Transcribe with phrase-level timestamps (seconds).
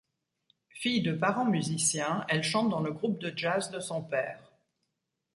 [0.71, 4.51] Fille de parents musiciens, elle chante dans le groupe de jazz de son père.